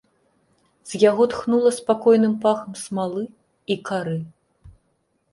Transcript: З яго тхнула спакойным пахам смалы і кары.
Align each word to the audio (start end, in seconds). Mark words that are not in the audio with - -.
З 0.91 1.01
яго 1.01 1.23
тхнула 1.33 1.71
спакойным 1.79 2.33
пахам 2.45 2.73
смалы 2.85 3.23
і 3.75 3.77
кары. 3.91 4.15